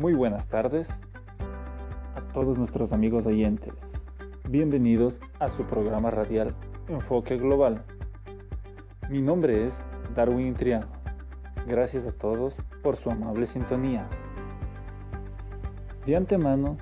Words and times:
Muy 0.00 0.14
buenas 0.14 0.48
tardes 0.48 0.88
a 2.16 2.22
todos 2.32 2.56
nuestros 2.56 2.90
amigos 2.94 3.26
oyentes. 3.26 3.74
Bienvenidos 4.48 5.20
a 5.38 5.50
su 5.50 5.64
programa 5.64 6.10
radial 6.10 6.54
Enfoque 6.88 7.36
Global. 7.36 7.82
Mi 9.10 9.20
nombre 9.20 9.66
es 9.66 9.84
Darwin 10.16 10.54
Triano. 10.54 10.86
Gracias 11.66 12.06
a 12.06 12.12
todos 12.12 12.56
por 12.82 12.96
su 12.96 13.10
amable 13.10 13.44
sintonía. 13.44 14.08
De 16.06 16.16
antemano, 16.16 16.78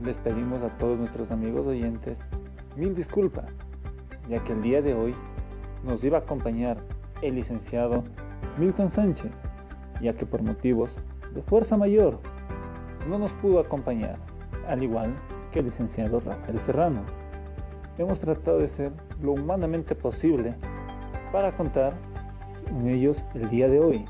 les 0.00 0.16
pedimos 0.18 0.62
a 0.62 0.68
todos 0.78 0.96
nuestros 0.96 1.32
amigos 1.32 1.66
oyentes 1.66 2.16
mil 2.76 2.94
disculpas, 2.94 3.50
ya 4.28 4.44
que 4.44 4.52
el 4.52 4.62
día 4.62 4.82
de 4.82 4.94
hoy 4.94 5.16
nos 5.82 6.04
iba 6.04 6.18
a 6.18 6.20
acompañar 6.20 6.76
el 7.22 7.34
licenciado 7.34 8.04
Milton 8.56 8.92
Sánchez, 8.92 9.32
ya 10.00 10.12
que 10.12 10.26
por 10.26 10.42
motivos 10.42 11.00
de 11.34 11.42
fuerza 11.42 11.76
mayor 11.76 12.20
no 13.08 13.18
nos 13.18 13.32
pudo 13.34 13.60
acompañar, 13.60 14.16
al 14.68 14.82
igual 14.82 15.14
que 15.50 15.60
el 15.60 15.66
licenciado 15.66 16.20
Rafael 16.20 16.58
Serrano. 16.60 17.02
Hemos 17.98 18.20
tratado 18.20 18.58
de 18.58 18.68
ser 18.68 18.92
lo 19.22 19.32
humanamente 19.32 19.94
posible 19.94 20.54
para 21.30 21.56
contar 21.56 21.94
con 22.64 22.88
ellos 22.88 23.24
el 23.34 23.48
día 23.48 23.68
de 23.68 23.80
hoy, 23.80 24.04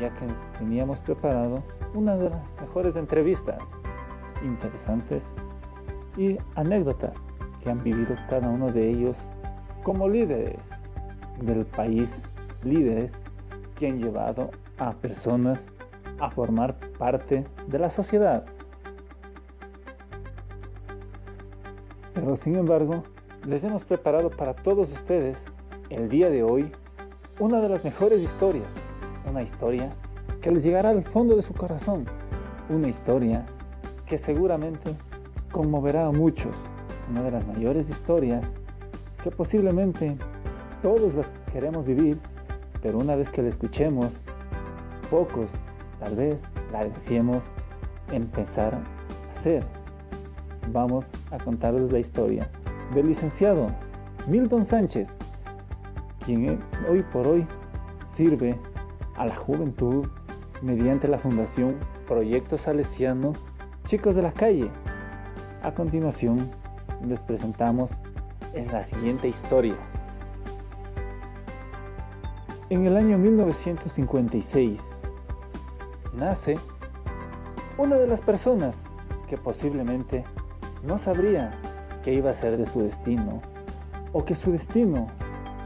ya 0.00 0.10
que 0.10 0.26
teníamos 0.58 0.98
preparado 1.00 1.62
una 1.94 2.16
de 2.16 2.30
las 2.30 2.60
mejores 2.60 2.96
entrevistas 2.96 3.58
interesantes 4.44 5.24
y 6.16 6.38
anécdotas 6.54 7.16
que 7.62 7.70
han 7.70 7.82
vivido 7.82 8.16
cada 8.28 8.48
uno 8.48 8.72
de 8.72 8.90
ellos 8.90 9.16
como 9.82 10.08
líderes 10.08 10.58
del 11.40 11.64
país, 11.64 12.22
líderes 12.64 13.12
que 13.76 13.88
han 13.88 13.98
llevado 13.98 14.50
a 14.78 14.92
personas 14.92 15.68
a 16.20 16.30
formar 16.30 16.76
parte 16.98 17.46
de 17.66 17.78
la 17.78 17.90
sociedad. 17.90 18.44
Pero 22.14 22.36
sin 22.36 22.56
embargo, 22.56 23.02
les 23.46 23.64
hemos 23.64 23.84
preparado 23.84 24.30
para 24.30 24.54
todos 24.54 24.92
ustedes 24.92 25.42
el 25.88 26.08
día 26.08 26.28
de 26.28 26.42
hoy 26.42 26.70
una 27.38 27.60
de 27.60 27.68
las 27.70 27.82
mejores 27.84 28.20
historias, 28.20 28.68
una 29.28 29.42
historia 29.42 29.92
que 30.42 30.50
les 30.50 30.62
llegará 30.62 30.90
al 30.90 31.04
fondo 31.04 31.36
de 31.36 31.42
su 31.42 31.54
corazón, 31.54 32.04
una 32.68 32.88
historia 32.88 33.46
que 34.06 34.18
seguramente 34.18 34.94
conmoverá 35.50 36.06
a 36.06 36.12
muchos, 36.12 36.54
una 37.10 37.22
de 37.22 37.30
las 37.30 37.46
mayores 37.46 37.88
historias 37.88 38.46
que 39.22 39.30
posiblemente 39.30 40.16
todos 40.82 41.14
las 41.14 41.30
queremos 41.52 41.86
vivir, 41.86 42.18
pero 42.82 42.98
una 42.98 43.16
vez 43.16 43.30
que 43.30 43.42
la 43.42 43.48
escuchemos, 43.48 44.12
pocos 45.10 45.48
tal 46.00 46.16
vez 46.16 46.42
la 46.72 46.84
deseemos 46.84 47.44
empezar 48.10 48.74
a 48.74 49.38
hacer. 49.38 49.62
Vamos 50.72 51.08
a 51.30 51.38
contarles 51.38 51.92
la 51.92 51.98
historia 51.98 52.48
del 52.94 53.08
licenciado 53.08 53.68
Milton 54.26 54.64
Sánchez, 54.64 55.08
quien 56.24 56.60
hoy 56.88 57.02
por 57.12 57.26
hoy 57.26 57.46
sirve 58.14 58.58
a 59.16 59.26
la 59.26 59.36
juventud 59.36 60.08
mediante 60.62 61.08
la 61.08 61.18
Fundación 61.18 61.76
Proyecto 62.06 62.58
Salesiano 62.58 63.32
Chicos 63.84 64.16
de 64.16 64.22
la 64.22 64.32
Calle. 64.32 64.70
A 65.62 65.72
continuación, 65.72 66.50
les 67.06 67.20
presentamos 67.20 67.90
en 68.54 68.66
la 68.72 68.84
siguiente 68.84 69.28
historia. 69.28 69.76
En 72.68 72.86
el 72.86 72.96
año 72.96 73.18
1956 73.18 74.80
nace 76.14 76.58
una 77.78 77.96
de 77.96 78.06
las 78.06 78.20
personas 78.20 78.76
que 79.28 79.36
posiblemente 79.36 80.24
no 80.82 80.98
sabría 80.98 81.58
qué 82.02 82.14
iba 82.14 82.30
a 82.30 82.34
ser 82.34 82.56
de 82.56 82.66
su 82.66 82.80
destino 82.80 83.40
o 84.12 84.24
que 84.24 84.34
su 84.34 84.52
destino 84.52 85.06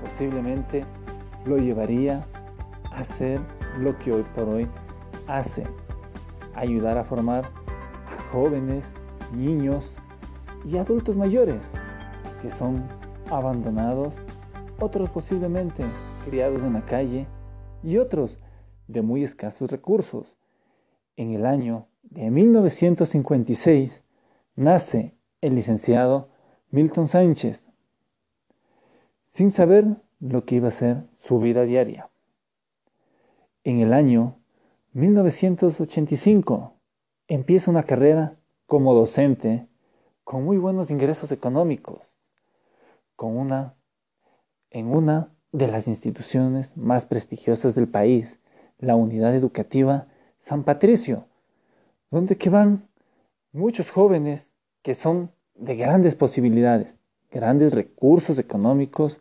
posiblemente 0.03 0.84
lo 1.47 1.56
llevaría 1.56 2.27
a 2.91 2.99
hacer 2.99 3.41
lo 3.78 3.97
que 3.99 4.12
hoy 4.12 4.25
por 4.34 4.49
hoy 4.49 4.69
hace, 5.27 5.65
ayudar 6.55 6.99
a 6.99 7.05
formar 7.05 7.44
jóvenes, 8.32 8.84
niños 9.32 9.97
y 10.65 10.76
adultos 10.76 11.16
mayores 11.16 11.61
que 12.43 12.50
son 12.50 12.84
abandonados, 13.31 14.15
otros 14.78 15.09
posiblemente 15.11 15.84
criados 16.26 16.62
en 16.62 16.75
la 16.75 16.82
calle 16.82 17.26
y 17.82 17.97
otros 17.99 18.38
de 18.87 19.03
muy 19.03 19.25
escasos 19.25 19.71
recursos. 19.71 20.37
En 21.17 21.33
el 21.33 21.47
año 21.47 21.87
de 22.03 22.31
1956 22.31 24.03
nace 24.56 25.15
el 25.41 25.55
licenciado 25.55 26.28
Milton 26.71 27.09
Sánchez, 27.09 27.67
sin 29.31 29.50
saber 29.50 29.97
lo 30.21 30.44
que 30.44 30.56
iba 30.56 30.69
a 30.69 30.73
ser 30.73 31.05
su 31.19 31.39
vida 31.39 31.65
diaria. 31.65 32.11
En 33.62 33.81
el 33.81 33.93
año 33.93 34.37
1985 34.93 36.75
empieza 37.28 37.71
una 37.71 37.84
carrera 37.84 38.37
como 38.67 38.94
docente 38.94 39.67
con 40.25 40.44
muy 40.44 40.56
buenos 40.56 40.91
ingresos 40.91 41.33
económicos, 41.33 42.00
con 43.17 43.37
una, 43.37 43.75
en 44.71 44.87
una 44.87 45.31
de 45.53 45.69
las 45.69 45.87
instituciones 45.87 46.77
más 46.77 47.06
prestigiosas 47.06 47.75
del 47.75 47.89
país, 47.89 48.39
la 48.79 48.97
Unidad 48.97 49.35
Educativa 49.35 50.07
San 50.41 50.62
Patricio, 50.62 51.25
donde 52.11 52.37
que 52.37 52.51
van 52.51 52.87
muchos 53.53 53.91
jóvenes 53.91 54.51
que 54.83 54.95
son 54.95 55.31
de 55.55 55.77
grandes 55.77 56.15
posibilidades, 56.15 56.97
grandes 57.31 57.73
recursos 57.73 58.39
económicos, 58.39 59.21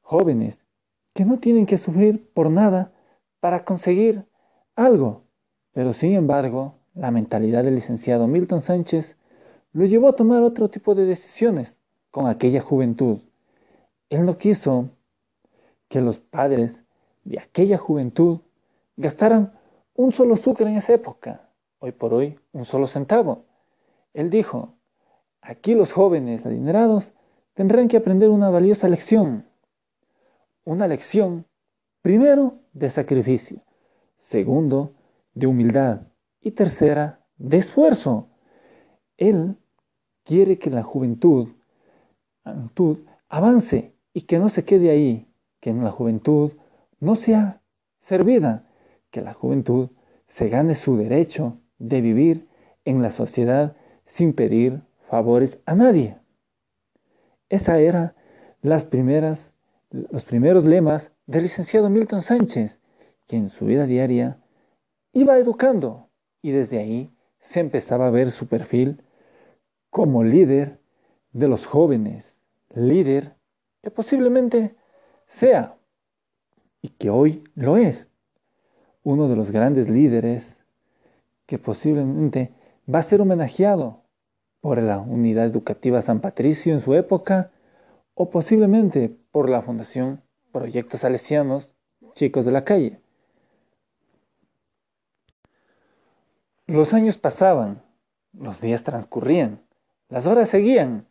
jóvenes 0.00 0.58
que 1.14 1.24
no 1.24 1.38
tienen 1.38 1.66
que 1.66 1.76
sufrir 1.76 2.28
por 2.34 2.50
nada 2.50 2.92
para 3.40 3.64
conseguir 3.64 4.24
algo, 4.74 5.22
pero 5.72 5.92
sin 5.92 6.14
embargo 6.14 6.74
la 6.94 7.10
mentalidad 7.10 7.64
del 7.64 7.76
licenciado 7.76 8.26
Milton 8.26 8.62
Sánchez 8.62 9.16
lo 9.72 9.86
llevó 9.86 10.08
a 10.08 10.16
tomar 10.16 10.42
otro 10.42 10.68
tipo 10.68 10.94
de 10.94 11.06
decisiones 11.06 11.76
con 12.10 12.26
aquella 12.26 12.60
juventud. 12.60 13.20
Él 14.10 14.24
no 14.26 14.36
quiso 14.36 14.90
que 15.88 16.00
los 16.00 16.18
padres 16.18 16.78
de 17.24 17.38
aquella 17.38 17.78
juventud 17.78 18.40
gastaran 19.02 19.52
un 19.94 20.12
solo 20.12 20.36
sucre 20.36 20.66
en 20.66 20.76
esa 20.76 20.94
época, 20.94 21.50
hoy 21.78 21.92
por 21.92 22.14
hoy 22.14 22.38
un 22.52 22.64
solo 22.64 22.86
centavo. 22.86 23.44
Él 24.14 24.30
dijo, 24.30 24.74
aquí 25.42 25.74
los 25.74 25.92
jóvenes 25.92 26.46
adinerados 26.46 27.12
tendrán 27.52 27.88
que 27.88 27.98
aprender 27.98 28.30
una 28.30 28.48
valiosa 28.48 28.88
lección. 28.88 29.46
Una 30.64 30.86
lección, 30.88 31.44
primero, 32.00 32.60
de 32.72 32.88
sacrificio, 32.88 33.60
segundo, 34.18 34.94
de 35.34 35.46
humildad, 35.46 36.02
y 36.40 36.52
tercera, 36.52 37.20
de 37.36 37.58
esfuerzo. 37.58 38.28
Él 39.16 39.56
quiere 40.24 40.58
que 40.58 40.70
la 40.70 40.82
juventud, 40.82 41.48
avance 43.28 43.94
y 44.12 44.22
que 44.22 44.38
no 44.38 44.48
se 44.48 44.64
quede 44.64 44.90
ahí, 44.90 45.28
que 45.60 45.72
la 45.72 45.90
juventud 45.90 46.52
no 47.00 47.14
sea 47.14 47.60
servida, 48.00 48.68
que 49.12 49.20
la 49.20 49.34
juventud 49.34 49.90
se 50.26 50.48
gane 50.48 50.74
su 50.74 50.96
derecho 50.96 51.60
de 51.78 52.00
vivir 52.00 52.48
en 52.84 53.02
la 53.02 53.10
sociedad 53.10 53.76
sin 54.06 54.32
pedir 54.32 54.82
favores 55.08 55.60
a 55.66 55.76
nadie. 55.76 56.16
Esa 57.48 57.78
era 57.78 58.16
las 58.62 58.84
primeras, 58.84 59.52
los 59.90 60.24
primeros 60.24 60.64
lemas 60.64 61.12
del 61.26 61.42
licenciado 61.42 61.90
Milton 61.90 62.22
Sánchez, 62.22 62.80
que 63.28 63.36
en 63.36 63.50
su 63.50 63.66
vida 63.66 63.86
diaria 63.86 64.38
iba 65.12 65.38
educando 65.38 66.08
y 66.40 66.50
desde 66.50 66.78
ahí 66.78 67.14
se 67.40 67.60
empezaba 67.60 68.06
a 68.06 68.10
ver 68.10 68.30
su 68.30 68.46
perfil 68.46 69.02
como 69.90 70.24
líder 70.24 70.80
de 71.32 71.48
los 71.48 71.66
jóvenes, 71.66 72.40
líder 72.74 73.36
que 73.82 73.90
posiblemente 73.90 74.74
sea 75.26 75.76
y 76.80 76.88
que 76.88 77.10
hoy 77.10 77.44
lo 77.54 77.76
es, 77.76 78.08
uno 79.02 79.28
de 79.28 79.36
los 79.36 79.50
grandes 79.50 79.88
líderes 79.88 80.56
que 81.46 81.58
posiblemente 81.58 82.52
va 82.92 83.00
a 83.00 83.02
ser 83.02 83.20
homenajeado 83.20 84.02
por 84.60 84.80
la 84.80 84.98
Unidad 84.98 85.46
Educativa 85.46 86.02
San 86.02 86.20
Patricio 86.20 86.72
en 86.72 86.80
su 86.80 86.94
época 86.94 87.50
o 88.14 88.30
posiblemente 88.30 89.14
por 89.30 89.48
la 89.48 89.62
Fundación 89.62 90.22
Proyectos 90.52 91.00
Salesianos 91.00 91.74
Chicos 92.14 92.44
de 92.44 92.52
la 92.52 92.64
Calle. 92.64 93.00
Los 96.66 96.94
años 96.94 97.18
pasaban, 97.18 97.82
los 98.32 98.60
días 98.60 98.84
transcurrían, 98.84 99.60
las 100.08 100.26
horas 100.26 100.48
seguían, 100.48 101.06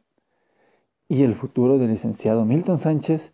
y 1.07 1.23
el 1.23 1.35
futuro 1.35 1.77
del 1.77 1.89
licenciado 1.89 2.45
Milton 2.45 2.77
Sánchez 2.77 3.33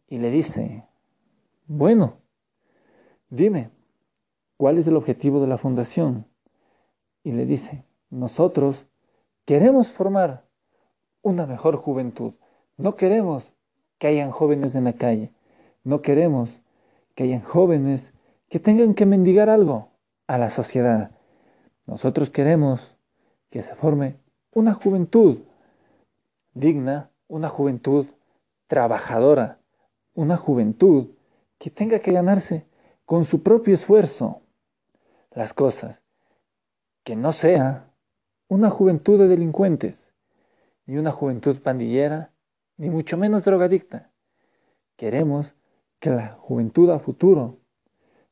y 0.08 0.18
le 0.18 0.30
dice, 0.30 0.84
bueno, 1.66 2.18
dime, 3.30 3.70
¿cuál 4.56 4.78
es 4.78 4.86
el 4.86 4.96
objetivo 4.96 5.40
de 5.40 5.46
la 5.46 5.58
fundación? 5.58 6.26
Y 7.22 7.32
le 7.32 7.46
dice, 7.46 7.84
nosotros 8.10 8.84
queremos 9.44 9.90
formar 9.90 10.44
una 11.22 11.46
mejor 11.46 11.76
juventud, 11.76 12.34
no 12.76 12.96
queremos 12.96 13.54
que 13.98 14.08
hayan 14.08 14.30
jóvenes 14.30 14.74
en 14.74 14.84
la 14.84 14.94
calle, 14.94 15.32
no 15.82 16.02
queremos 16.02 16.50
que 17.14 17.24
hayan 17.24 17.42
jóvenes 17.42 18.12
que 18.48 18.60
tengan 18.60 18.94
que 18.94 19.06
mendigar 19.06 19.48
algo 19.48 19.88
a 20.26 20.38
la 20.38 20.50
sociedad. 20.50 21.10
Nosotros 21.86 22.30
queremos 22.30 22.96
que 23.50 23.62
se 23.62 23.74
forme 23.74 24.16
una 24.52 24.74
juventud 24.74 25.38
digna, 26.54 27.10
una 27.28 27.48
juventud 27.48 28.06
trabajadora, 28.66 29.58
una 30.14 30.36
juventud 30.36 31.08
que 31.58 31.70
tenga 31.70 31.98
que 31.98 32.12
ganarse 32.12 32.66
con 33.04 33.24
su 33.24 33.42
propio 33.42 33.74
esfuerzo 33.74 34.40
las 35.34 35.52
cosas, 35.52 36.00
que 37.02 37.16
no 37.16 37.32
sea 37.32 37.90
una 38.48 38.70
juventud 38.70 39.18
de 39.18 39.28
delincuentes, 39.28 40.12
ni 40.86 40.96
una 40.96 41.10
juventud 41.10 41.60
pandillera, 41.60 42.30
ni 42.76 42.88
mucho 42.88 43.16
menos 43.16 43.44
drogadicta. 43.44 44.10
Queremos 44.96 45.54
que 45.98 46.10
la 46.10 46.34
juventud 46.34 46.90
a 46.90 46.98
futuro 46.98 47.58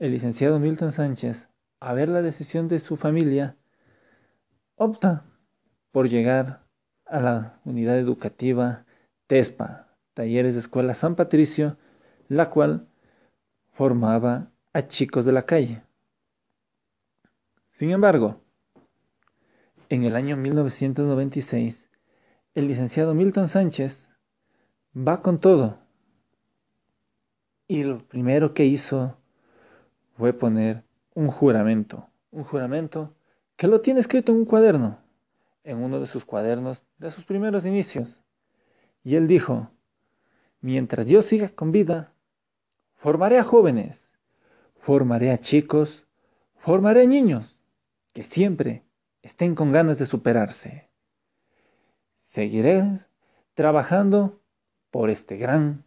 El 0.00 0.10
licenciado 0.10 0.58
Milton 0.58 0.90
Sánchez, 0.90 1.48
a 1.78 1.92
ver 1.92 2.08
la 2.08 2.22
decisión 2.22 2.66
de 2.66 2.80
su 2.80 2.96
familia, 2.96 3.54
opta 4.74 5.24
por 5.92 6.08
llegar 6.08 6.64
a 7.06 7.20
la 7.20 7.60
unidad 7.64 7.96
educativa 8.00 8.84
TESPA, 9.28 9.86
Talleres 10.14 10.54
de 10.54 10.60
Escuela 10.60 10.94
San 10.94 11.14
Patricio, 11.14 11.76
la 12.26 12.50
cual 12.50 12.88
formaba 13.74 14.50
a 14.72 14.88
chicos 14.88 15.24
de 15.24 15.30
la 15.30 15.46
calle. 15.46 15.82
Sin 17.70 17.92
embargo, 17.92 18.40
en 19.88 20.02
el 20.02 20.16
año 20.16 20.36
1996, 20.36 21.87
el 22.58 22.66
licenciado 22.66 23.14
Milton 23.14 23.48
Sánchez 23.48 24.08
va 24.96 25.22
con 25.22 25.38
todo. 25.38 25.78
Y 27.68 27.84
lo 27.84 27.98
primero 28.06 28.52
que 28.52 28.64
hizo 28.64 29.16
fue 30.16 30.32
poner 30.32 30.82
un 31.14 31.28
juramento, 31.28 32.08
un 32.30 32.44
juramento 32.44 33.14
que 33.56 33.68
lo 33.68 33.80
tiene 33.80 34.00
escrito 34.00 34.32
en 34.32 34.38
un 34.38 34.44
cuaderno, 34.44 34.98
en 35.62 35.78
uno 35.78 36.00
de 36.00 36.06
sus 36.06 36.24
cuadernos 36.24 36.84
de 36.98 37.10
sus 37.10 37.24
primeros 37.24 37.64
inicios. 37.64 38.22
Y 39.04 39.14
él 39.14 39.28
dijo, 39.28 39.70
mientras 40.60 41.06
yo 41.06 41.22
siga 41.22 41.50
con 41.50 41.70
vida, 41.70 42.12
formaré 42.96 43.38
a 43.38 43.44
jóvenes 43.44 44.08
Formaré 44.88 45.32
a 45.32 45.38
chicos, 45.38 46.06
formaré 46.56 47.02
a 47.02 47.06
niños 47.06 47.54
que 48.14 48.22
siempre 48.22 48.84
estén 49.20 49.54
con 49.54 49.70
ganas 49.70 49.98
de 49.98 50.06
superarse. 50.06 50.87
Seguiré 52.28 53.00
trabajando 53.54 54.38
por 54.90 55.08
este 55.08 55.38
gran, 55.38 55.84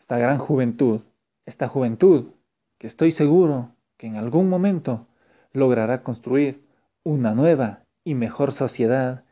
esta 0.00 0.16
gran 0.16 0.38
juventud, 0.38 1.02
esta 1.44 1.68
juventud 1.68 2.32
que 2.78 2.86
estoy 2.86 3.12
seguro 3.12 3.70
que 3.98 4.06
en 4.06 4.16
algún 4.16 4.48
momento 4.48 5.06
logrará 5.52 6.02
construir 6.02 6.64
una 7.02 7.34
nueva 7.34 7.84
y 8.02 8.14
mejor 8.14 8.52
sociedad 8.52 9.24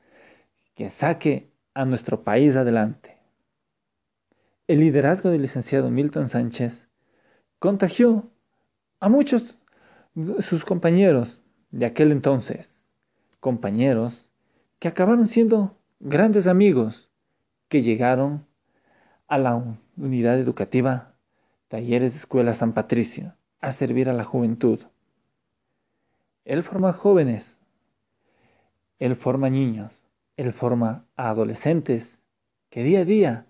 que 0.75 0.91
saque 0.91 1.50
a 1.73 1.87
nuestro 1.87 2.23
país 2.23 2.55
adelante. 2.55 3.17
El 4.69 4.81
liderazgo 4.81 5.31
del 5.31 5.41
licenciado 5.41 5.91
Milton 5.91 6.29
Sánchez 6.29 6.87
contagió 7.61 8.31
a 9.00 9.09
muchos 9.09 9.57
de 10.15 10.43
sus 10.43 10.67
compañeros 10.67 11.41
de 11.71 11.87
aquel 11.87 12.12
entonces, 12.12 12.75
compañeros 13.41 14.29
que 14.79 14.88
acabaron 14.88 15.29
siendo 15.29 15.79
grandes 16.03 16.47
amigos 16.47 17.09
que 17.69 17.83
llegaron 17.83 18.45
a 19.29 19.39
la 19.39 19.79
unidad 19.97 20.39
educativa 20.39 21.15
Talleres 21.69 22.13
de 22.13 22.19
Escuela 22.19 22.55
San 22.55 22.75
Patricio 22.75 23.35
a 23.61 23.73
servir 23.73 24.11
a 24.11 24.13
la 24.13 24.25
juventud. 24.25 24.81
Él 26.45 26.63
forma 26.65 26.93
jóvenes, 26.93 27.61
él 28.99 29.17
forma 29.17 29.49
niños, 29.49 29.97
él 30.37 30.53
forma 30.53 31.07
a 31.17 31.31
adolescentes 31.31 32.19
que 32.69 32.83
día 32.83 33.01
a 33.01 33.05
día 33.05 33.47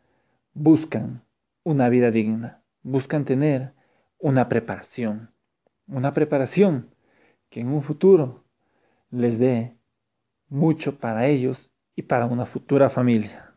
buscan 0.55 1.23
una 1.65 1.89
vida 1.89 2.11
digna, 2.11 2.63
buscan 2.83 3.25
tener 3.25 3.73
una 4.19 4.49
preparación 4.49 5.33
una 5.87 6.15
preparación 6.15 6.95
que 7.51 7.61
en 7.61 7.69
un 7.69 7.83
futuro 7.83 8.45
les 9.11 9.39
dé 9.39 9.77
mucho 10.49 10.99
para 10.99 11.27
ellos 11.27 11.72
y 11.95 12.03
para 12.03 12.27
una 12.27 12.47
futura 12.47 12.91
familia. 12.91 13.55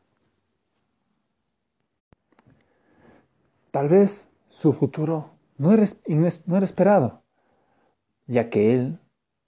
Tal 3.72 3.90
vez 3.90 4.30
su 4.50 4.74
futuro 4.74 5.32
no 5.58 5.74
era, 5.74 5.86
no 6.46 6.58
era 6.58 6.66
esperado, 6.66 7.24
ya 8.28 8.50
que 8.50 8.74
él, 8.74 9.00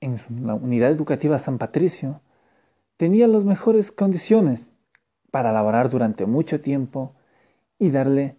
en 0.01 0.19
la 0.45 0.53
unidad 0.53 0.91
educativa 0.91 1.39
San 1.39 1.57
Patricio, 1.57 2.21
tenía 2.97 3.27
las 3.27 3.45
mejores 3.45 3.91
condiciones 3.91 4.69
para 5.31 5.51
laborar 5.51 5.89
durante 5.89 6.25
mucho 6.25 6.61
tiempo 6.61 7.15
y 7.79 7.91
darle 7.91 8.37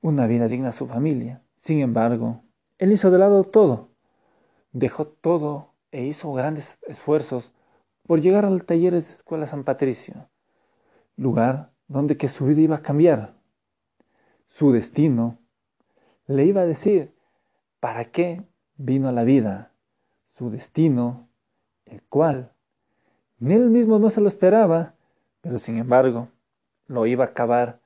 una 0.00 0.26
vida 0.26 0.48
digna 0.48 0.68
a 0.68 0.72
su 0.72 0.86
familia. 0.86 1.42
Sin 1.60 1.80
embargo, 1.80 2.42
él 2.78 2.92
hizo 2.92 3.10
de 3.10 3.18
lado 3.18 3.44
todo, 3.44 3.90
dejó 4.72 5.06
todo 5.06 5.72
e 5.92 6.04
hizo 6.04 6.32
grandes 6.32 6.78
esfuerzos 6.86 7.52
por 8.06 8.20
llegar 8.20 8.44
al 8.44 8.64
taller 8.64 8.92
de 8.92 8.98
Escuela 8.98 9.46
San 9.46 9.64
Patricio, 9.64 10.28
lugar 11.16 11.72
donde 11.88 12.16
que 12.16 12.28
su 12.28 12.46
vida 12.46 12.60
iba 12.60 12.76
a 12.76 12.82
cambiar. 12.82 13.34
su 14.48 14.72
destino, 14.72 15.38
le 16.26 16.46
iba 16.46 16.62
a 16.62 16.66
decir 16.66 17.12
para 17.78 18.06
qué 18.06 18.42
vino 18.78 19.06
a 19.08 19.12
la 19.12 19.22
vida, 19.22 19.70
su 20.38 20.48
destino, 20.48 21.28
el 21.84 22.02
cual 22.02 22.52
ni 23.38 23.52
él 23.52 23.68
mismo 23.68 23.98
no 23.98 24.08
se 24.08 24.22
lo 24.22 24.28
esperaba, 24.28 24.94
pero 25.42 25.58
sin 25.58 25.76
embargo 25.76 26.28
lo 26.86 27.06
iba 27.06 27.24
a 27.24 27.28
acabar 27.28 27.80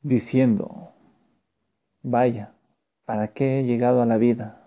diciendo, 0.00 0.92
vaya, 2.02 2.54
¿para 3.04 3.28
qué 3.28 3.60
he 3.60 3.64
llegado 3.64 4.00
a 4.00 4.06
la 4.06 4.16
vida? 4.16 4.66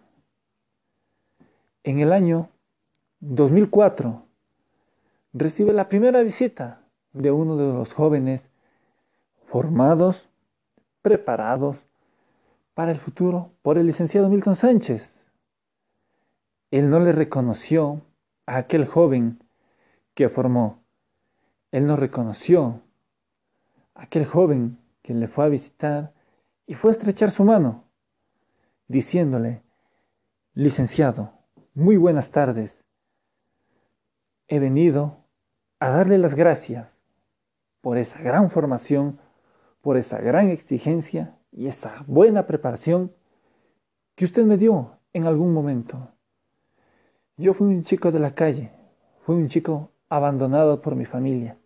En 1.84 2.00
el 2.00 2.14
año 2.14 2.50
2004 3.28 4.24
recibe 5.34 5.74
la 5.74 5.90
primera 5.90 6.22
visita 6.22 6.84
de 7.12 7.32
uno 7.32 7.58
de 7.58 7.74
los 7.74 7.92
jóvenes 7.92 8.48
formados, 9.48 10.30
preparados 11.02 11.78
para 12.76 12.92
el 12.92 13.00
futuro 13.00 13.50
por 13.64 13.80
el 13.80 13.88
licenciado 13.88 14.30
Milton 14.30 14.56
Sánchez. 14.56 15.20
Él 16.70 16.92
no 16.92 17.00
le 17.00 17.14
reconoció 17.14 18.02
a 18.46 18.58
aquel 18.58 18.86
joven 18.86 19.40
que 20.14 20.30
formó. 20.30 20.84
Él 21.72 21.88
no 21.88 21.96
reconoció 21.96 22.82
a 23.96 24.04
aquel 24.04 24.28
joven 24.28 24.78
que 25.02 25.16
le 25.16 25.28
fue 25.28 25.46
a 25.46 25.50
visitar 25.50 26.14
y 26.68 26.76
fue 26.76 26.92
a 26.92 26.94
estrechar 26.94 27.32
su 27.32 27.44
mano, 27.44 27.86
diciéndole, 28.88 29.64
licenciado, 30.54 31.32
muy 31.74 31.98
buenas 31.98 32.30
tardes. 32.30 32.85
He 34.48 34.60
venido 34.60 35.18
a 35.80 35.90
darle 35.90 36.18
las 36.18 36.36
gracias 36.36 36.88
por 37.82 37.98
esa 37.98 38.22
gran 38.22 38.52
formación, 38.52 39.20
por 39.82 39.98
esa 39.98 40.20
gran 40.20 40.50
exigencia 40.50 41.38
y 41.52 41.68
esa 41.68 42.04
buena 42.08 42.46
preparación 42.48 43.12
que 44.16 44.26
usted 44.26 44.44
me 44.44 44.58
dio 44.58 44.98
en 45.14 45.26
algún 45.26 45.54
momento. 45.54 46.10
Yo 47.38 47.54
fui 47.54 47.68
un 47.68 47.84
chico 47.84 48.12
de 48.12 48.20
la 48.20 48.34
calle, 48.34 48.72
fui 49.26 49.36
un 49.36 49.48
chico 49.48 49.92
abandonado 50.10 50.82
por 50.82 50.96
mi 50.96 51.06
familia, 51.06 51.58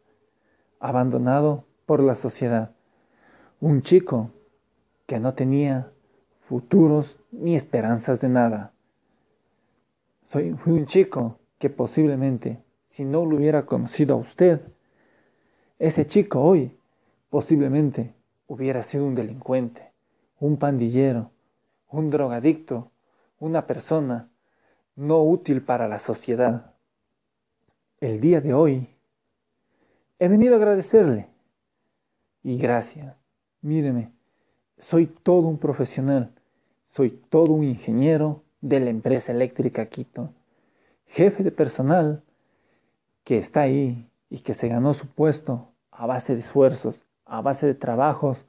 abandonado 0.80 1.66
por 1.86 2.02
la 2.02 2.16
sociedad, 2.16 2.72
un 3.60 3.82
chico 3.82 4.32
que 5.06 5.20
no 5.20 5.34
tenía 5.34 5.92
futuros 6.48 7.20
ni 7.32 7.56
esperanzas 7.56 8.20
de 8.22 8.30
nada. 8.30 8.74
Soy, 10.26 10.54
fui 10.54 10.74
un 10.74 10.86
chico 10.86 11.40
que 11.60 11.70
posiblemente, 11.70 12.64
si 12.90 13.06
no 13.06 13.26
lo 13.26 13.38
hubiera 13.38 13.66
conocido 13.66 14.16
a 14.16 14.18
usted, 14.18 14.62
ese 15.78 16.06
chico 16.06 16.42
hoy 16.42 16.72
posiblemente 17.30 18.14
hubiera 18.48 18.84
sido 18.84 19.06
un 19.06 19.16
delincuente, 19.16 19.92
un 20.40 20.58
pandillero, 20.58 21.32
un 21.90 22.10
drogadicto, 22.10 22.92
una 23.40 23.66
persona 23.66 24.30
no 24.96 25.24
útil 25.24 25.62
para 25.62 25.88
la 25.88 26.00
sociedad. 26.00 26.74
El 28.02 28.20
día 28.20 28.42
de 28.42 28.54
hoy 28.54 28.90
he 30.20 30.28
venido 30.28 30.56
a 30.56 30.58
agradecerle 30.58 31.28
y 32.44 32.58
gracias. 32.58 33.16
Míreme, 33.62 34.12
soy 34.78 35.06
todo 35.08 35.48
un 35.48 35.58
profesional, 35.58 36.32
soy 36.92 37.12
todo 37.30 37.54
un 37.54 37.64
ingeniero 37.64 38.44
de 38.62 38.80
la 38.80 38.90
empresa 38.90 39.32
eléctrica 39.32 39.86
Quito, 39.86 40.32
jefe 41.08 41.44
de 41.44 41.52
personal 41.52 42.24
que 43.30 43.38
está 43.38 43.62
ahí 43.62 44.10
y 44.32 44.40
que 44.40 44.56
se 44.56 44.68
ganó 44.70 44.96
su 44.96 45.06
puesto 45.06 45.72
a 45.92 46.08
base 46.08 46.34
de 46.34 46.40
esfuerzos, 46.40 47.06
a 47.26 47.42
base 47.42 47.68
de 47.68 47.76
trabajos, 47.76 48.44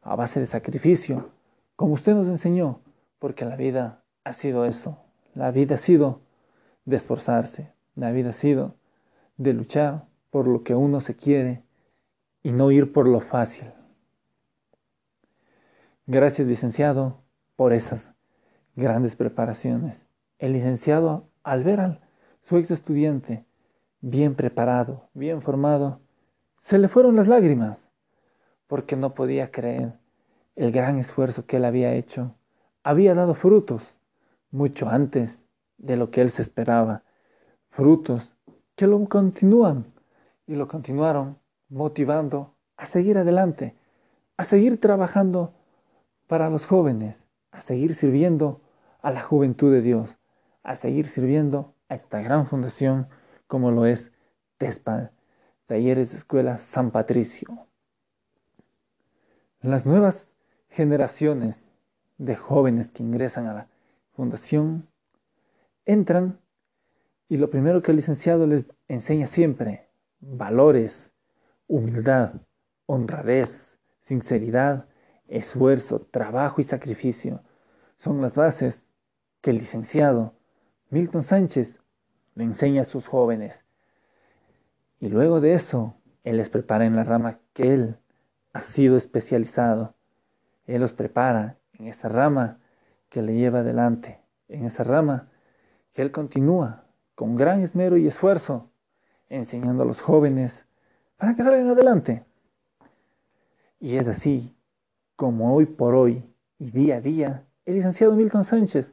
a 0.00 0.14
base 0.14 0.38
de 0.38 0.46
sacrificio, 0.46 1.30
como 1.74 1.94
usted 1.94 2.14
nos 2.14 2.28
enseñó, 2.28 2.78
porque 3.18 3.44
la 3.44 3.56
vida 3.56 4.04
ha 4.22 4.32
sido 4.32 4.64
eso, 4.64 4.96
la 5.34 5.50
vida 5.50 5.74
ha 5.74 5.78
sido 5.78 6.20
de 6.84 6.94
esforzarse, 6.94 7.72
la 7.96 8.12
vida 8.12 8.28
ha 8.28 8.32
sido 8.32 8.76
de 9.38 9.54
luchar 9.54 10.04
por 10.30 10.46
lo 10.46 10.62
que 10.62 10.76
uno 10.76 11.00
se 11.00 11.16
quiere 11.16 11.64
y 12.44 12.52
no 12.52 12.70
ir 12.70 12.92
por 12.92 13.08
lo 13.08 13.18
fácil. 13.18 13.72
Gracias, 16.06 16.46
licenciado, 16.46 17.18
por 17.56 17.72
esas 17.72 18.06
grandes 18.76 19.16
preparaciones. 19.16 20.06
El 20.38 20.52
licenciado, 20.52 21.26
al 21.42 21.64
ver 21.64 21.80
a 21.80 22.00
su 22.42 22.56
ex 22.56 22.70
estudiante 22.70 23.46
bien 24.02 24.34
preparado, 24.34 25.08
bien 25.14 25.40
formado, 25.40 26.00
se 26.60 26.78
le 26.78 26.88
fueron 26.88 27.16
las 27.16 27.28
lágrimas, 27.28 27.78
porque 28.66 28.96
no 28.96 29.14
podía 29.14 29.50
creer 29.50 29.94
el 30.56 30.72
gran 30.72 30.98
esfuerzo 30.98 31.46
que 31.46 31.56
él 31.56 31.64
había 31.64 31.94
hecho. 31.94 32.34
Había 32.82 33.14
dado 33.14 33.34
frutos 33.34 33.94
mucho 34.50 34.88
antes 34.88 35.38
de 35.78 35.96
lo 35.96 36.10
que 36.10 36.20
él 36.20 36.30
se 36.30 36.42
esperaba, 36.42 37.04
frutos 37.70 38.32
que 38.74 38.86
lo 38.86 39.04
continúan 39.08 39.86
y 40.46 40.56
lo 40.56 40.68
continuaron 40.68 41.38
motivando 41.68 42.54
a 42.76 42.86
seguir 42.86 43.18
adelante, 43.18 43.76
a 44.36 44.44
seguir 44.44 44.80
trabajando 44.80 45.54
para 46.26 46.50
los 46.50 46.66
jóvenes, 46.66 47.22
a 47.52 47.60
seguir 47.60 47.94
sirviendo 47.94 48.60
a 49.00 49.10
la 49.10 49.22
juventud 49.22 49.72
de 49.72 49.82
Dios, 49.82 50.16
a 50.62 50.74
seguir 50.74 51.06
sirviendo 51.06 51.74
a 51.88 51.94
esta 51.94 52.20
gran 52.20 52.46
fundación 52.46 53.08
como 53.52 53.70
lo 53.70 53.84
es 53.84 54.10
TESPA, 54.56 55.10
Talleres 55.66 56.10
de 56.10 56.16
Escuela 56.16 56.56
San 56.56 56.90
Patricio. 56.90 57.66
Las 59.60 59.84
nuevas 59.84 60.30
generaciones 60.70 61.66
de 62.16 62.34
jóvenes 62.34 62.88
que 62.88 63.02
ingresan 63.02 63.48
a 63.48 63.52
la 63.52 63.68
fundación 64.12 64.88
entran 65.84 66.40
y 67.28 67.36
lo 67.36 67.50
primero 67.50 67.82
que 67.82 67.90
el 67.90 67.98
licenciado 67.98 68.46
les 68.46 68.64
enseña 68.88 69.26
siempre, 69.26 69.90
valores, 70.20 71.12
humildad, 71.66 72.32
honradez, 72.86 73.76
sinceridad, 74.00 74.86
esfuerzo, 75.28 76.00
trabajo 76.10 76.62
y 76.62 76.64
sacrificio 76.64 77.42
son 77.98 78.22
las 78.22 78.34
bases 78.34 78.86
que 79.42 79.50
el 79.50 79.58
licenciado 79.58 80.32
Milton 80.88 81.22
Sánchez 81.22 81.81
le 82.34 82.44
enseña 82.44 82.82
a 82.82 82.84
sus 82.84 83.06
jóvenes. 83.06 83.64
Y 85.00 85.08
luego 85.08 85.40
de 85.40 85.54
eso, 85.54 85.94
él 86.24 86.36
les 86.36 86.48
prepara 86.48 86.86
en 86.86 86.96
la 86.96 87.04
rama 87.04 87.38
que 87.52 87.74
él 87.74 87.96
ha 88.52 88.60
sido 88.60 88.96
especializado. 88.96 89.94
Él 90.66 90.80
los 90.80 90.92
prepara 90.92 91.58
en 91.78 91.88
esa 91.88 92.08
rama 92.08 92.58
que 93.08 93.22
le 93.22 93.34
lleva 93.34 93.60
adelante, 93.60 94.20
en 94.48 94.64
esa 94.64 94.84
rama 94.84 95.28
que 95.92 96.02
él 96.02 96.12
continúa 96.12 96.84
con 97.14 97.36
gran 97.36 97.60
esmero 97.60 97.96
y 97.96 98.06
esfuerzo, 98.06 98.70
enseñando 99.28 99.82
a 99.82 99.86
los 99.86 100.00
jóvenes 100.00 100.66
para 101.16 101.34
que 101.34 101.42
salgan 101.42 101.68
adelante. 101.68 102.24
Y 103.80 103.96
es 103.96 104.08
así 104.08 104.56
como 105.16 105.54
hoy 105.54 105.66
por 105.66 105.94
hoy 105.94 106.24
y 106.58 106.70
día 106.70 106.96
a 106.96 107.00
día 107.00 107.44
el 107.64 107.74
licenciado 107.74 108.14
Milton 108.14 108.44
Sánchez. 108.44 108.92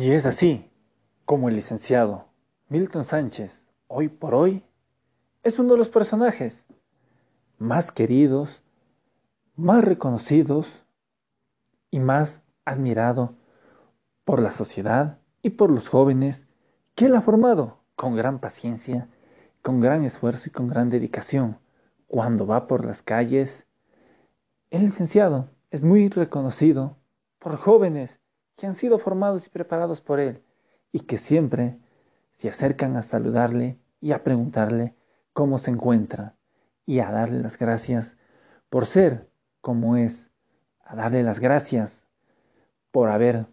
Y 0.00 0.12
es 0.12 0.26
así 0.26 0.70
como 1.24 1.48
el 1.48 1.56
licenciado 1.56 2.26
Milton 2.68 3.04
Sánchez, 3.04 3.66
hoy 3.88 4.08
por 4.08 4.34
hoy, 4.34 4.62
es 5.42 5.58
uno 5.58 5.72
de 5.72 5.78
los 5.78 5.88
personajes 5.88 6.66
más 7.58 7.90
queridos, 7.90 8.62
más 9.56 9.84
reconocidos 9.84 10.84
y 11.90 11.98
más 11.98 12.42
admirado 12.64 13.34
por 14.24 14.40
la 14.40 14.52
sociedad 14.52 15.18
y 15.42 15.50
por 15.50 15.70
los 15.70 15.88
jóvenes 15.88 16.46
que 16.94 17.06
él 17.06 17.16
ha 17.16 17.22
formado 17.22 17.80
con 17.96 18.14
gran 18.14 18.38
paciencia, 18.38 19.08
con 19.62 19.80
gran 19.80 20.04
esfuerzo 20.04 20.48
y 20.48 20.52
con 20.52 20.68
gran 20.68 20.90
dedicación 20.90 21.58
cuando 22.06 22.46
va 22.46 22.68
por 22.68 22.84
las 22.84 23.02
calles. 23.02 23.66
El 24.70 24.82
licenciado 24.82 25.48
es 25.70 25.82
muy 25.82 26.08
reconocido 26.08 26.96
por 27.40 27.56
jóvenes 27.56 28.20
que 28.58 28.66
han 28.66 28.74
sido 28.74 28.98
formados 28.98 29.46
y 29.46 29.50
preparados 29.50 30.00
por 30.00 30.18
él 30.18 30.42
y 30.90 31.00
que 31.00 31.16
siempre 31.16 31.78
se 32.34 32.48
acercan 32.48 32.96
a 32.96 33.02
saludarle 33.02 33.78
y 34.00 34.10
a 34.10 34.24
preguntarle 34.24 34.96
cómo 35.32 35.58
se 35.58 35.70
encuentra 35.70 36.34
y 36.84 36.98
a 36.98 37.10
darle 37.10 37.40
las 37.40 37.56
gracias 37.56 38.16
por 38.68 38.86
ser 38.86 39.30
como 39.60 39.96
es, 39.96 40.28
a 40.82 40.96
darle 40.96 41.22
las 41.22 41.38
gracias 41.38 42.02
por 42.90 43.10
haber 43.10 43.46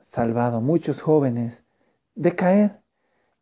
salvado 0.00 0.58
a 0.58 0.60
muchos 0.60 1.02
jóvenes 1.02 1.64
de 2.14 2.36
caer 2.36 2.80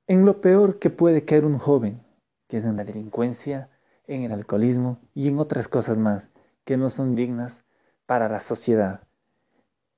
en 0.06 0.24
lo 0.24 0.40
peor 0.40 0.78
que 0.78 0.88
puede 0.88 1.26
caer 1.26 1.44
un 1.44 1.58
joven, 1.58 2.02
que 2.48 2.56
es 2.56 2.64
en 2.64 2.78
la 2.78 2.84
delincuencia, 2.84 3.68
en 4.06 4.22
el 4.22 4.32
alcoholismo 4.32 4.98
y 5.14 5.28
en 5.28 5.38
otras 5.38 5.68
cosas 5.68 5.98
más 5.98 6.30
que 6.64 6.78
no 6.78 6.88
son 6.88 7.14
dignas 7.14 7.62
para 8.06 8.28
la 8.28 8.40
sociedad. 8.40 9.02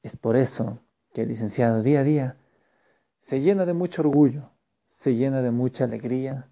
Es 0.03 0.17
por 0.17 0.37
eso 0.37 0.81
que 1.13 1.23
el 1.23 1.29
licenciado 1.29 1.83
día 1.83 2.01
a 2.01 2.05
día 2.05 2.37
se 3.21 3.41
llena 3.41 3.65
de 3.65 3.73
mucho 3.73 4.03
orgullo, 4.03 4.51
se 4.91 5.15
llena 5.15 5.43
de 5.43 5.51
mucha 5.51 5.85
alegría 5.85 6.49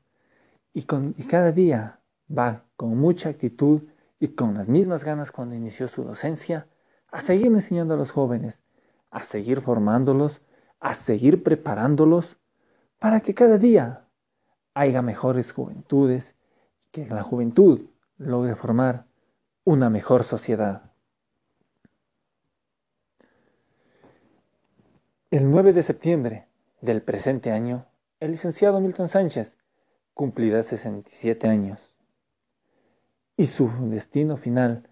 y, 0.72 0.82
con, 0.82 1.14
y 1.18 1.24
cada 1.24 1.52
día 1.52 2.00
va 2.30 2.64
con 2.76 2.96
mucha 2.96 3.28
actitud 3.28 3.82
y 4.18 4.28
con 4.28 4.54
las 4.54 4.68
mismas 4.68 5.04
ganas 5.04 5.32
cuando 5.32 5.54
inició 5.54 5.88
su 5.88 6.04
docencia 6.04 6.66
a 7.10 7.20
seguir 7.20 7.46
enseñando 7.46 7.94
a 7.94 7.96
los 7.96 8.10
jóvenes, 8.10 8.60
a 9.10 9.20
seguir 9.20 9.60
formándolos, 9.60 10.40
a 10.78 10.94
seguir 10.94 11.42
preparándolos 11.42 12.36
para 12.98 13.20
que 13.20 13.34
cada 13.34 13.58
día 13.58 14.06
haya 14.74 15.02
mejores 15.02 15.52
juventudes 15.52 16.34
que 16.90 17.06
la 17.06 17.22
juventud 17.22 17.82
logre 18.18 18.54
formar 18.54 19.06
una 19.64 19.90
mejor 19.90 20.24
sociedad. 20.24 20.89
El 25.32 25.48
9 25.48 25.72
de 25.72 25.84
septiembre 25.84 26.48
del 26.80 27.02
presente 27.02 27.52
año, 27.52 27.86
el 28.18 28.32
licenciado 28.32 28.80
Milton 28.80 29.06
Sánchez 29.06 29.56
cumplirá 30.12 30.60
67 30.64 31.46
años 31.46 31.78
y 33.36 33.46
su 33.46 33.70
destino 33.90 34.36
final 34.36 34.88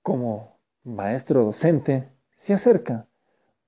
como 0.00 0.56
maestro 0.84 1.44
docente 1.44 2.08
se 2.38 2.54
acerca. 2.54 3.08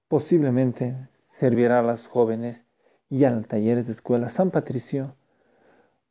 Posiblemente 0.09 0.97
servirá 1.33 1.81
a 1.81 1.83
los 1.83 2.07
jóvenes 2.07 2.65
y 3.11 3.25
a 3.25 3.31
los 3.31 3.47
talleres 3.47 3.87
de 3.87 3.93
escuela 3.93 4.31
San 4.31 4.51
Patricio 4.51 5.17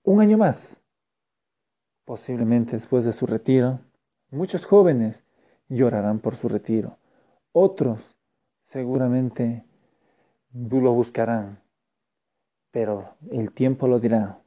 un 0.03 0.21
año 0.21 0.37
más. 0.37 0.79
Posiblemente 2.05 2.73
después 2.73 3.05
de 3.05 3.11
su 3.11 3.25
retiro, 3.25 3.79
muchos 4.29 4.67
jóvenes 4.67 5.23
llorarán 5.67 6.19
por 6.19 6.35
su 6.35 6.47
retiro. 6.47 6.99
Otros 7.53 7.99
seguramente 8.61 9.65
lo 10.53 10.93
buscarán, 10.93 11.61
pero 12.71 13.15
el 13.31 13.51
tiempo 13.51 13.87
lo 13.87 13.99
dirá. 13.99 14.41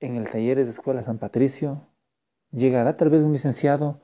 En 0.00 0.16
el 0.16 0.30
talleres 0.30 0.66
de 0.66 0.72
escuela 0.72 1.02
San 1.02 1.18
Patricio 1.18 1.86
llegará 2.50 2.96
tal 2.96 3.10
vez 3.10 3.22
un 3.22 3.32
licenciado 3.32 4.00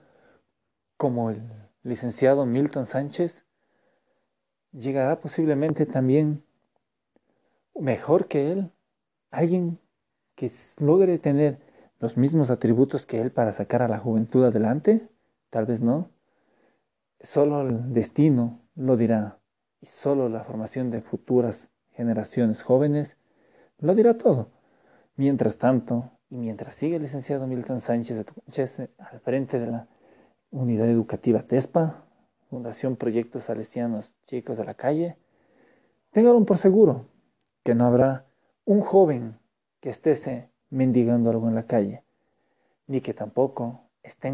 como 0.97 1.31
el 1.31 1.43
licenciado 1.83 2.47
Milton 2.47 2.87
Sánchez, 2.87 3.45
llegará 4.73 5.21
posiblemente 5.21 5.87
también 5.87 6.45
mejor 7.75 8.29
que 8.29 8.53
él, 8.53 8.71
alguien 9.31 9.79
que 10.35 10.51
logre 10.79 11.19
tener 11.19 11.61
los 11.99 12.17
mismos 12.17 12.51
atributos 12.51 13.07
que 13.07 13.21
él 13.21 13.31
para 13.31 13.53
sacar 13.53 13.83
a 13.83 13.89
la 13.89 13.99
juventud 13.99 14.45
adelante, 14.45 15.09
tal 15.51 15.67
vez 15.67 15.81
no. 15.81 16.11
Solo 17.21 17.63
el 17.63 17.95
destino 17.95 18.61
lo 18.75 18.97
dirá 18.97 19.39
solo 19.87 20.29
la 20.29 20.45
formación 20.45 20.91
de 20.91 21.01
futuras 21.01 21.69
generaciones 21.93 22.63
jóvenes 22.63 23.17
lo 23.79 23.95
dirá 23.95 24.19
todo. 24.19 24.51
Mientras 25.17 25.59
tanto, 25.59 26.11
y 26.29 26.37
mientras 26.37 26.75
sigue 26.75 26.97
el 26.97 27.03
licenciado 27.03 27.47
Milton 27.47 27.81
Sánchez 27.81 28.27
al 28.99 29.21
frente 29.21 29.59
de 29.59 29.67
la 29.67 29.89
Unidad 30.51 30.89
Educativa 30.89 31.43
TESPA, 31.43 32.05
Fundación 32.51 32.97
Proyectos 32.97 33.45
Salesianos 33.45 34.15
Chicos 34.27 34.57
de 34.57 34.65
la 34.65 34.75
Calle, 34.75 35.17
tengan 36.11 36.45
por 36.45 36.59
seguro 36.59 37.07
que 37.65 37.75
no 37.75 37.87
habrá 37.87 38.27
un 38.65 38.81
joven 38.81 39.39
que 39.81 39.91
esté 39.91 40.51
mendigando 40.71 41.31
algo 41.31 41.49
en 41.49 41.55
la 41.55 41.67
calle, 41.67 42.03
ni 42.87 43.01
que 43.01 43.15
tampoco 43.15 43.81
esté 44.03 44.33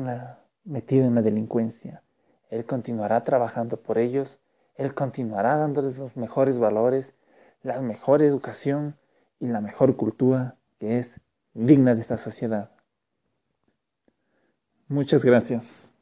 metido 0.65 1.07
en 1.07 1.15
la 1.15 1.23
delincuencia. 1.23 2.03
Él 2.51 2.67
continuará 2.67 3.25
trabajando 3.25 3.79
por 3.79 3.99
ellos, 3.99 4.39
él 4.77 4.95
continuará 4.95 5.57
dándoles 5.57 5.99
los 5.99 6.17
mejores 6.17 6.59
valores, 6.59 7.15
la 7.63 7.81
mejor 7.81 8.23
educación 8.23 8.97
y 9.39 9.47
la 9.47 9.61
mejor 9.61 9.97
cultura 9.97 10.57
que 10.79 10.99
es 10.99 11.15
digna 11.55 11.95
de 11.95 12.01
esta 12.01 12.17
sociedad. 12.17 12.71
Muchas 14.89 15.25
gracias. 15.25 15.93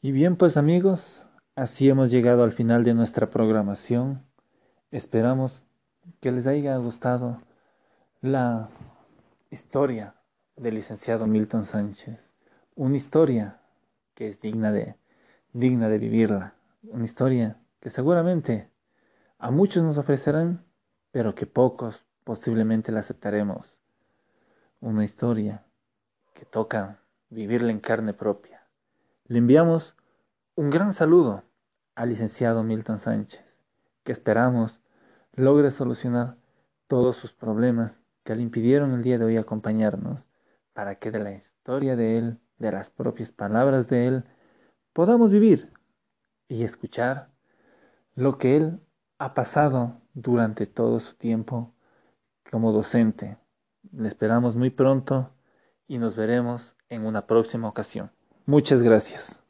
Y 0.00 0.12
bien 0.12 0.36
pues 0.36 0.56
amigos, 0.56 1.26
así 1.54 1.88
hemos 1.88 2.10
llegado 2.10 2.42
al 2.44 2.52
final 2.52 2.84
de 2.84 2.94
nuestra 2.94 3.30
programación. 3.30 4.22
Esperamos 4.90 5.64
que 6.20 6.32
les 6.32 6.46
haya 6.46 6.76
gustado 6.76 7.40
la 8.20 8.68
historia 9.50 10.14
del 10.56 10.74
licenciado 10.74 11.26
Milton 11.26 11.64
Sánchez. 11.64 12.30
Una 12.74 12.96
historia 12.96 13.60
que 14.14 14.28
es 14.28 14.40
digna 14.40 14.72
de, 14.72 14.96
digna 15.52 15.88
de 15.88 15.98
vivirla. 15.98 16.54
Una 16.90 17.04
historia 17.04 17.58
que 17.80 17.88
seguramente 17.88 18.70
a 19.38 19.50
muchos 19.50 19.82
nos 19.82 19.96
ofrecerán, 19.96 20.66
pero 21.12 21.34
que 21.34 21.46
pocos 21.46 22.04
posiblemente 22.24 22.92
la 22.92 23.00
aceptaremos. 23.00 23.74
Una 24.80 25.02
historia 25.02 25.64
que 26.34 26.44
toca 26.44 27.00
vivirla 27.30 27.70
en 27.70 27.80
carne 27.80 28.12
propia. 28.12 28.66
Le 29.24 29.38
enviamos 29.38 29.96
un 30.56 30.68
gran 30.68 30.92
saludo 30.92 31.42
al 31.94 32.10
licenciado 32.10 32.62
Milton 32.62 32.98
Sánchez, 32.98 33.42
que 34.02 34.12
esperamos 34.12 34.78
logre 35.32 35.70
solucionar 35.70 36.36
todos 36.86 37.16
sus 37.16 37.32
problemas 37.32 37.98
que 38.24 38.36
le 38.36 38.42
impidieron 38.42 38.92
el 38.92 39.02
día 39.02 39.18
de 39.18 39.24
hoy 39.24 39.36
acompañarnos, 39.38 40.26
para 40.74 40.96
que 40.96 41.10
de 41.10 41.18
la 41.18 41.32
historia 41.32 41.96
de 41.96 42.18
él, 42.18 42.38
de 42.58 42.72
las 42.72 42.90
propias 42.90 43.32
palabras 43.32 43.88
de 43.88 44.06
él, 44.06 44.24
podamos 44.92 45.32
vivir 45.32 45.72
y 46.48 46.64
escuchar 46.64 47.30
lo 48.14 48.38
que 48.38 48.56
él 48.56 48.80
ha 49.18 49.34
pasado 49.34 50.00
durante 50.14 50.66
todo 50.66 51.00
su 51.00 51.14
tiempo 51.14 51.74
como 52.50 52.72
docente. 52.72 53.38
Le 53.92 54.08
esperamos 54.08 54.56
muy 54.56 54.70
pronto 54.70 55.30
y 55.86 55.98
nos 55.98 56.16
veremos 56.16 56.76
en 56.88 57.06
una 57.06 57.26
próxima 57.26 57.68
ocasión. 57.68 58.10
Muchas 58.46 58.82
gracias. 58.82 59.43